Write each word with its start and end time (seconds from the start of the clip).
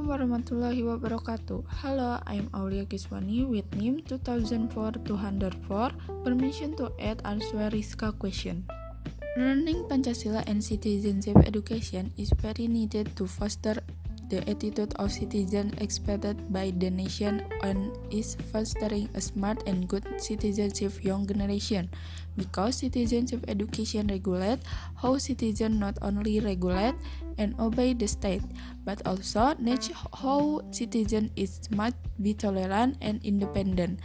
warahmatullahi 0.00 0.80
wabarakatuh. 0.88 1.68
Hello, 1.84 2.16
I'm 2.24 2.48
Aulia 2.56 2.88
Kiswani 2.88 3.44
with 3.44 3.68
NIM 3.76 4.00
2004-204. 4.08 6.24
Permission 6.24 6.72
to 6.80 6.88
add 6.96 7.20
answer 7.28 7.68
Rizka 7.68 8.16
question. 8.16 8.64
Learning 9.36 9.84
Pancasila 9.92 10.48
and 10.48 10.64
citizenship 10.64 11.36
education 11.44 12.08
is 12.16 12.32
very 12.40 12.72
needed 12.72 13.12
to 13.20 13.28
foster 13.28 13.84
the 14.32 14.40
attitude 14.48 14.96
of 14.96 15.12
citizens 15.12 15.76
expected 15.76 16.40
by 16.48 16.72
the 16.80 16.88
nation 16.88 17.44
and 17.60 17.92
is 18.08 18.32
fostering 18.48 19.12
a 19.12 19.20
smart 19.20 19.60
and 19.68 19.84
good 19.92 20.08
citizenship 20.16 21.04
young 21.04 21.28
generation 21.28 21.92
because 22.40 22.80
citizenship 22.80 23.44
education 23.44 24.08
regulate 24.08 24.56
how 24.96 25.20
citizens 25.20 25.76
not 25.76 26.00
only 26.00 26.40
regulate 26.40 26.96
and 27.36 27.52
obey 27.60 27.92
the 27.92 28.08
state 28.08 28.40
but 28.84 29.00
also 29.06 29.54
teach 29.64 29.90
how 30.22 30.60
citizen 30.70 31.30
is 31.36 31.70
must 31.70 31.96
be 32.20 32.34
tolerant 32.34 32.96
and 33.00 33.22
independent 33.24 34.00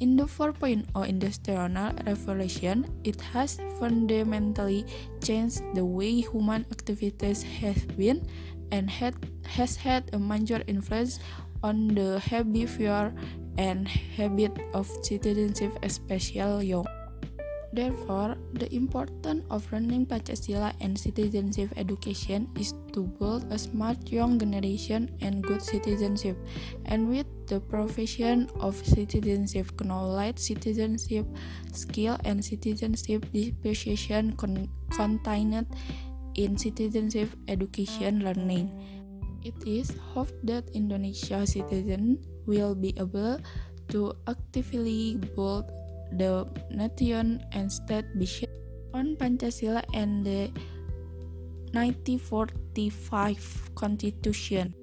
in 0.00 0.16
the 0.16 0.24
4.0 0.24 0.84
industrial 1.06 1.68
revolution 2.06 2.88
it 3.04 3.20
has 3.20 3.60
fundamentally 3.78 4.84
changed 5.22 5.62
the 5.74 5.84
way 5.84 6.20
human 6.20 6.64
activities 6.72 7.42
have 7.42 7.80
been 7.96 8.24
and 8.72 8.88
had, 8.88 9.14
has 9.44 9.76
had 9.76 10.08
a 10.12 10.18
major 10.18 10.64
influence 10.66 11.20
on 11.62 11.88
the 11.88 12.20
behavior 12.50 13.14
and 13.58 13.86
habit 13.86 14.52
of 14.74 14.88
citizenship, 15.02 15.78
especially 15.82 16.66
young. 16.66 16.86
Therefore, 17.72 18.36
the 18.52 18.68
importance 18.68 19.48
of 19.48 19.64
learning 19.72 20.04
Pancasila 20.04 20.76
and 20.84 20.92
citizenship 20.92 21.72
education 21.76 22.52
is 22.52 22.76
to 22.92 23.08
build 23.16 23.48
a 23.48 23.56
smart 23.56 24.12
young 24.12 24.36
generation 24.38 25.08
and 25.24 25.40
good 25.40 25.64
citizenship. 25.64 26.36
And 26.84 27.08
with 27.08 27.24
the 27.48 27.60
profession 27.60 28.52
of 28.60 28.76
citizenship 28.76 29.72
knowledge, 29.80 30.38
citizenship 30.38 31.24
skill, 31.72 32.20
and 32.28 32.44
citizenship 32.44 33.24
disposition 33.32 34.36
con- 34.36 34.68
contained 34.92 35.64
in 36.36 36.60
citizenship 36.60 37.32
education 37.48 38.20
learning. 38.20 38.68
It 39.42 39.56
is 39.66 39.96
hoped 40.12 40.36
that 40.44 40.68
Indonesia 40.76 41.48
citizens 41.48 42.20
will 42.44 42.76
be 42.76 42.92
able 43.00 43.40
to 43.90 44.12
actively 44.28 45.16
build 45.34 45.72
the 46.18 46.46
nation 46.70 47.42
and 47.52 47.72
state 47.72 48.04
based 48.18 48.44
on 48.94 49.16
Pancasila 49.16 49.82
and 49.94 50.24
the 50.24 50.50
1945 51.72 53.74
Constitution. 53.74 54.74